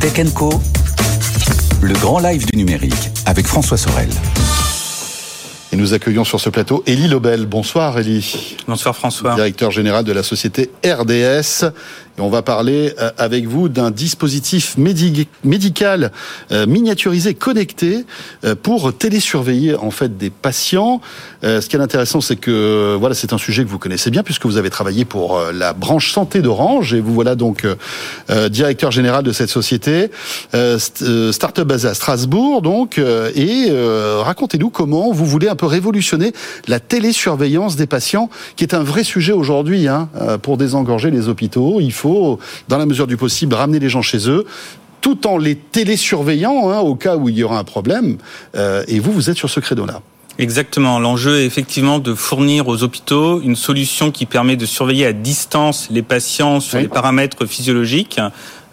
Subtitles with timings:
[0.00, 0.48] Tech Co,
[1.82, 4.08] le grand live du numérique avec François Sorel.
[5.72, 7.44] Et nous accueillons sur ce plateau Élie Lobel.
[7.44, 8.56] Bonsoir Élie.
[8.66, 9.34] Bonsoir François.
[9.34, 11.66] Directeur général de la société RDS.
[12.20, 16.12] On va parler euh, avec vous d'un dispositif médical
[16.52, 18.04] euh, miniaturisé, connecté,
[18.44, 21.00] euh, pour télésurveiller en fait des patients.
[21.42, 24.44] Ce qui est intéressant, c'est que voilà, c'est un sujet que vous connaissez bien puisque
[24.44, 27.66] vous avez travaillé pour la branche santé d'Orange et vous voilà donc
[28.50, 30.10] directeur général de cette société,
[30.52, 32.98] start-up basée à Strasbourg donc.
[32.98, 33.72] Et
[34.18, 36.34] racontez-nous comment vous voulez un peu révolutionner
[36.68, 40.10] la télésurveillance des patients, qui est un vrai sujet aujourd'hui hein,
[40.42, 41.80] pour désengorger les hôpitaux.
[42.68, 44.46] Dans la mesure du possible, ramener les gens chez eux
[45.00, 48.18] tout en les télésurveillant hein, au cas où il y aura un problème.
[48.54, 50.02] Euh, et vous, vous êtes sur ce credo-là.
[50.38, 50.98] Exactement.
[50.98, 55.88] L'enjeu est effectivement de fournir aux hôpitaux une solution qui permet de surveiller à distance
[55.90, 58.20] les patients sur les paramètres physiologiques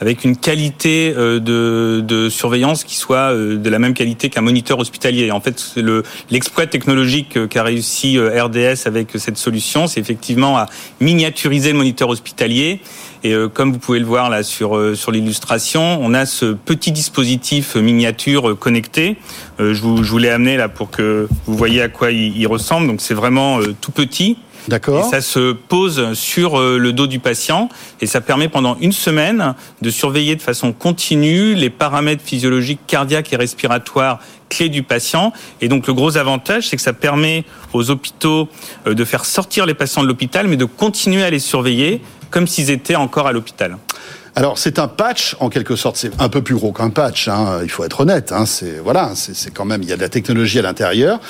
[0.00, 4.42] avec une qualité euh, de, de, surveillance qui soit euh, de la même qualité qu'un
[4.42, 5.30] moniteur hospitalier.
[5.30, 10.66] En fait, le, l'exploit technologique qu'a réussi RDS avec cette solution, c'est effectivement à
[11.00, 12.80] miniaturiser le moniteur hospitalier
[13.26, 16.52] et euh, comme vous pouvez le voir là sur euh, sur l'illustration, on a ce
[16.52, 19.16] petit dispositif miniature euh, connecté.
[19.58, 22.86] je vous je vous l'ai amené là pour que vous voyez à quoi il, ressemble.
[22.86, 24.38] Donc c'est vraiment tout petit.
[24.68, 25.06] D'accord.
[25.06, 27.68] Et ça se pose sur le dos du patient
[28.00, 33.32] et ça permet pendant une semaine de surveiller de façon continue les paramètres physiologiques cardiaques
[33.32, 35.32] et respiratoires clés du patient.
[35.60, 38.48] Et donc le gros avantage, c'est que ça permet aux hôpitaux
[38.86, 42.70] de faire sortir les patients de l'hôpital, mais de continuer à les surveiller comme s'ils
[42.70, 43.78] étaient encore à l'hôpital.
[44.38, 47.26] Alors c'est un patch en quelque sorte, c'est un peu plus gros qu'un patch.
[47.26, 48.32] Hein, il faut être honnête.
[48.32, 51.20] Hein, c'est voilà, c'est quand même il y a de la technologie à l'intérieur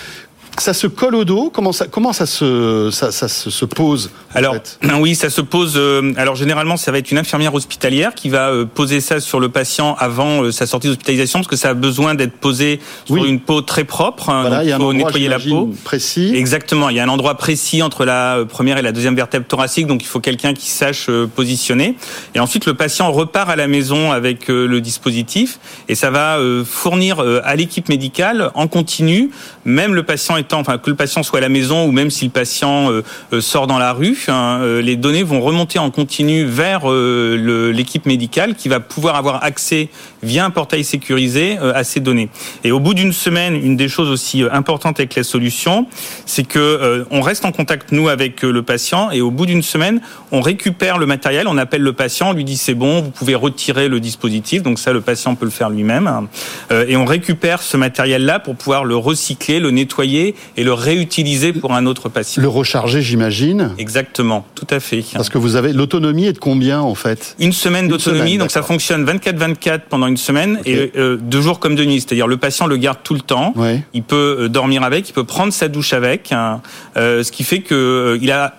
[0.59, 4.57] ça se colle au dos Comment ça, comment ça se, ça, ça se pose Alors
[5.01, 5.75] oui, ça se pose.
[5.77, 9.41] Euh, alors généralement, ça va être une infirmière hospitalière qui va euh, poser ça sur
[9.41, 13.25] le patient avant euh, sa sortie d'hospitalisation, parce que ça a besoin d'être posé sur
[13.25, 14.31] une peau très propre.
[14.31, 15.73] Hein, voilà, il y a un faut endroit, nettoyer la peau.
[15.85, 16.33] Précis.
[16.35, 16.89] Exactement.
[16.89, 20.03] Il y a un endroit précis entre la première et la deuxième vertèbre thoracique, donc
[20.03, 21.97] il faut quelqu'un qui sache positionner.
[22.35, 27.21] Et ensuite, le patient repart à la maison avec le dispositif, et ça va fournir
[27.45, 29.31] à l'équipe médicale en continu,
[29.65, 32.25] même le patient est enfin que le patient soit à la maison ou même si
[32.25, 33.03] le patient euh,
[33.33, 38.07] euh, sort dans la rue, hein, euh, les données vont remonter en continu vers l'équipe
[38.07, 39.89] médicale qui va pouvoir avoir accès
[40.23, 42.29] via un portail sécurisé à ces données.
[42.65, 45.87] Et au bout d'une semaine, une des choses aussi importantes avec la solution,
[46.25, 50.01] c'est que on reste en contact nous avec le patient et au bout d'une semaine,
[50.33, 53.35] on récupère le matériel, on appelle le patient, on lui dit c'est bon, vous pouvez
[53.35, 54.63] retirer le dispositif.
[54.63, 56.29] Donc ça, le patient peut le faire lui-même
[56.71, 61.75] et on récupère ce matériel-là pour pouvoir le recycler, le nettoyer et le réutiliser pour
[61.75, 62.43] un autre patient.
[62.43, 65.05] Le recharger, j'imagine Exactement, tout à fait.
[65.15, 67.37] Parce que vous avez l'autonomie est de combien en fait?
[67.39, 71.75] Une semaine d'autonomie, donc ça fonctionne 24-24 pendant une semaine et euh, deux jours comme
[71.75, 72.01] de nuit.
[72.01, 73.55] C'est-à-dire le patient le garde tout le temps.
[73.93, 76.61] Il peut euh, dormir avec, il peut prendre sa douche avec, hein.
[76.97, 78.55] euh, ce qui fait que il a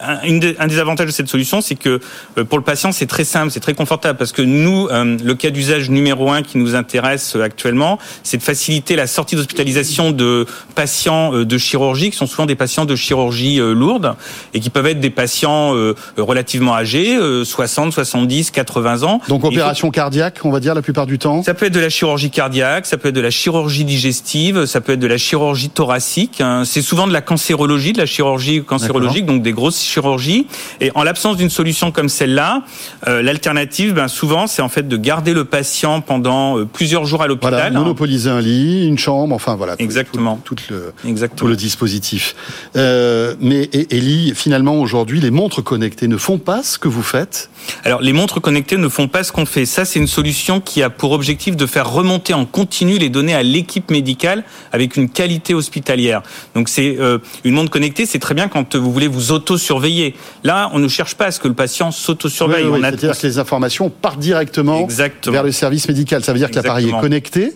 [0.00, 2.00] un, des avantages de cette solution, c'est que
[2.36, 5.34] euh, pour le patient, c'est très simple, c'est très confortable, parce que nous, euh, le
[5.34, 10.10] cas d'usage numéro un qui nous intéresse euh, actuellement, c'est de faciliter la sortie d'hospitalisation
[10.10, 14.14] de patients de chirurgie, qui sont souvent des patients de chirurgie lourde,
[14.54, 15.72] et qui peuvent être des patients
[16.16, 19.20] relativement âgés, 60, 70, 80 ans.
[19.28, 21.88] Donc opération cardiaque, on va dire, la plupart du temps Ça peut être de la
[21.88, 25.70] chirurgie cardiaque, ça peut être de la chirurgie digestive, ça peut être de la chirurgie
[25.70, 26.40] thoracique.
[26.40, 26.64] Hein.
[26.64, 30.46] C'est souvent de la cancérologie, de la chirurgie cancérologique, donc des grosses chirurgie.
[30.80, 32.62] Et en l'absence d'une solution comme celle-là,
[33.06, 37.22] euh, l'alternative, ben, souvent, c'est en fait de garder le patient pendant euh, plusieurs jours
[37.22, 37.54] à l'hôpital.
[37.54, 39.74] Voilà, monopoliser un lit, une chambre, enfin voilà.
[39.78, 40.40] Exactement.
[40.44, 41.38] Tout, le, Exactement.
[41.38, 42.34] tout le dispositif.
[42.76, 47.50] Euh, mais Elie, finalement, aujourd'hui, les montres connectées ne font pas ce que vous faites?
[47.84, 49.66] Alors, les montres connectées ne font pas ce qu'on fait.
[49.66, 53.34] Ça, c'est une solution qui a pour objectif de faire remonter en continu les données
[53.34, 56.22] à l'équipe médicale avec une qualité hospitalière.
[56.54, 59.32] Donc, c'est euh, une montre connectée, c'est très bien quand vous voulez vous
[59.76, 60.14] auto-surveiller
[60.44, 62.66] Là, on ne cherche pas à ce que le patient s'auto-surveille.
[62.80, 64.86] C'est-à-dire que les informations partent directement
[65.26, 66.22] vers le service médical.
[66.24, 67.54] Ça veut dire que l'appareil est connecté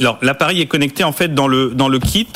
[0.00, 2.26] alors l'appareil est connecté en fait dans le dans le kit.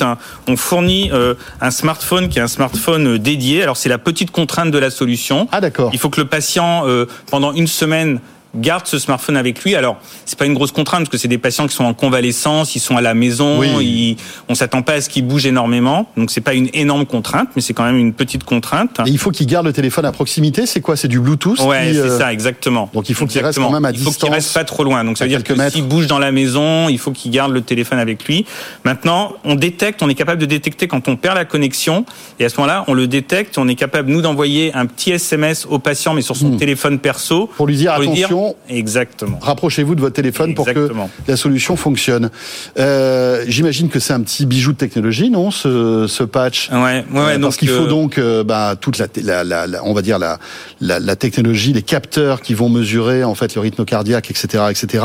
[0.46, 3.62] On fournit euh, un smartphone qui est un smartphone dédié.
[3.62, 5.48] Alors c'est la petite contrainte de la solution.
[5.52, 5.90] Ah d'accord.
[5.92, 8.20] Il faut que le patient euh, pendant une semaine
[8.56, 9.74] garde ce smartphone avec lui.
[9.74, 12.74] Alors, c'est pas une grosse contrainte parce que c'est des patients qui sont en convalescence,
[12.74, 14.16] ils sont à la maison, ils,
[14.48, 16.08] on s'attend pas à ce qu'ils bougent énormément.
[16.16, 19.00] Donc c'est pas une énorme contrainte, mais c'est quand même une petite contrainte.
[19.06, 20.66] Et il faut qu'il garde le téléphone à proximité.
[20.66, 20.96] C'est quoi?
[20.96, 22.90] C'est du Bluetooth Ouais, c'est euh, ça, exactement.
[22.92, 24.14] Donc il faut qu'il reste quand même à distance.
[24.14, 25.04] Il faut qu'il reste pas trop loin.
[25.04, 27.60] Donc ça veut dire que s'il bouge dans la maison, il faut qu'il garde le
[27.60, 28.46] téléphone avec lui.
[28.84, 32.04] Maintenant, on détecte, on est capable de détecter quand on perd la connexion.
[32.38, 33.58] Et à ce moment-là, on le détecte.
[33.58, 36.56] On est capable nous d'envoyer un petit SMS au patient, mais sur son hmm.
[36.58, 38.56] téléphone perso, pour lui dire attention solution.
[38.68, 39.38] Exactement.
[39.40, 40.90] Rapprochez-vous de votre téléphone pour que
[41.26, 42.30] la solution fonctionne.
[42.78, 46.70] Euh, J'imagine que c'est un petit bijou de technologie, non, ce, ce patch?
[46.70, 49.92] Ouais, ouais, euh, Parce qu'il faut euh, donc, euh, bah, toute la, la, la, on
[49.92, 50.38] va dire la,
[50.80, 55.04] la, la, technologie, les capteurs qui vont mesurer en fait le rythme cardiaque, etc., etc.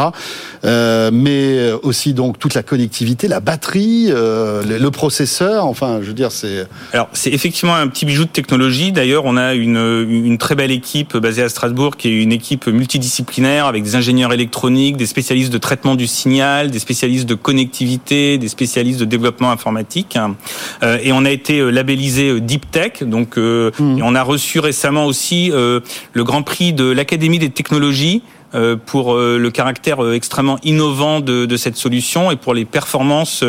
[1.12, 5.66] mais aussi donc toute la connectivité, la batterie, le, le, processeur.
[5.66, 6.66] Enfin, je veux dire, c'est.
[6.94, 8.92] Alors, c'est effectivement un petit bijou de technologie.
[8.92, 12.68] D'ailleurs, on a une, une très belle équipe basée à Strasbourg, qui est une équipe
[12.68, 18.38] multidisciplinaire avec des ingénieurs électroniques, des spécialistes de traitement du signal, des spécialistes de connectivité,
[18.38, 20.18] des spécialistes de développement informatique.
[20.84, 23.04] Euh, et on a été euh, labellisé euh, Deep Tech.
[23.04, 23.98] Donc, hmm.
[23.98, 28.24] et on a reçu récemment aussi le Grand Prix de l'Académie des technologies
[28.86, 33.44] pour le caractère extrêmement innovant de, de, cette solution et pour les performances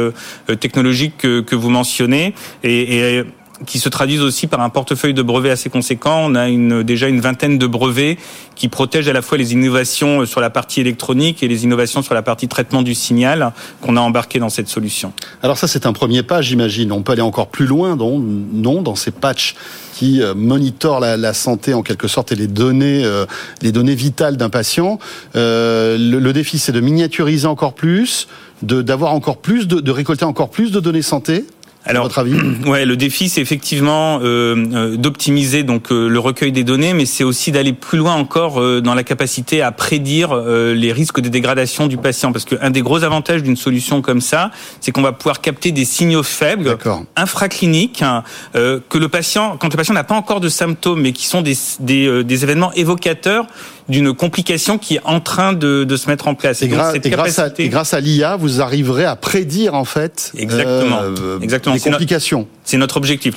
[0.61, 2.35] technologiques que, que vous mentionnez.
[2.63, 3.25] Et, et
[3.67, 6.25] qui se traduisent aussi par un portefeuille de brevets assez conséquent.
[6.25, 8.19] On a une, déjà une vingtaine de brevets
[8.55, 12.15] qui protègent à la fois les innovations sur la partie électronique et les innovations sur
[12.15, 15.13] la partie traitement du signal qu'on a embarqué dans cette solution.
[15.43, 16.93] Alors ça, c'est un premier pas, j'imagine.
[16.93, 19.55] On peut aller encore plus loin, non, non dans ces patchs
[19.95, 23.27] qui euh, monitorent la, la, santé en quelque sorte et les données, euh,
[23.61, 24.99] les données vitales d'un patient.
[25.37, 28.27] Euh, le, le défi, c'est de miniaturiser encore plus,
[28.63, 31.45] d'avoir encore plus, de, de récolter encore plus de données santé
[31.85, 32.35] alors, votre avis
[32.67, 37.07] ouais, le défi c'est effectivement euh, euh, d'optimiser donc euh, le recueil des données, mais
[37.07, 41.29] c'est aussi d'aller plus loin encore euh, dans la capacité à prédire les risques de
[41.29, 44.51] dégradation du patient, parce qu'un des gros avantages d'une solution comme ça,
[44.81, 46.77] c'est qu'on va pouvoir capter des signaux faibles,
[47.17, 48.23] infracliniques, hein,
[48.55, 51.57] que le patient, quand le patient n'a pas encore de symptômes, mais qui sont des,
[51.81, 53.47] des, des événements évocateurs
[53.89, 56.63] d'une complication qui est en train de, de se mettre en place.
[56.63, 56.95] Et, grâce,
[57.39, 61.75] à, grâce à l'IA, vous arriverez à prédire en fait exactement, euh, exactement.
[61.75, 62.47] les complications.
[62.65, 63.35] C'est notre objectif.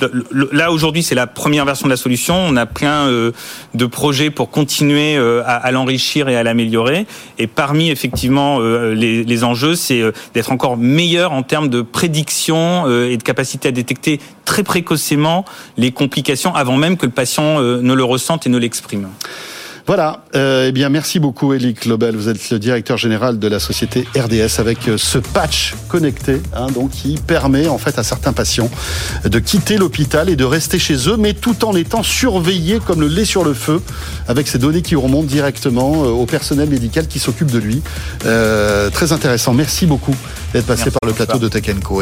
[0.52, 2.36] Là aujourd'hui, c'est la première version de la solution.
[2.36, 3.32] On a plein euh,
[3.74, 7.06] de projets pour continuer euh, à, à l'enrichir et à l'améliorer.
[7.38, 10.02] Et parmi effectivement euh, les, les enjeux, c'est
[10.34, 15.44] d'être encore meilleur en termes de prédiction et de capacité à détecter très précocement
[15.76, 19.08] les complications avant même que le patient ne le ressente et ne l'exprime.
[19.86, 20.24] Voilà.
[20.34, 22.16] Euh, eh bien, merci beaucoup, Elic Lobel.
[22.16, 26.66] Vous êtes le directeur général de la société RDS avec euh, ce patch connecté, hein,
[26.74, 28.68] donc qui permet en fait à certains patients
[29.24, 33.06] de quitter l'hôpital et de rester chez eux, mais tout en étant surveillés comme le
[33.06, 33.80] lait sur le feu,
[34.26, 37.80] avec ces données qui remontent directement euh, au personnel médical qui s'occupe de lui.
[38.24, 39.54] Euh, très intéressant.
[39.54, 40.16] Merci beaucoup
[40.52, 41.94] d'être passé par le plateau de Tech Co.